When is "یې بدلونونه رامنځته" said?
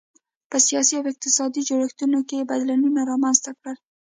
2.39-3.51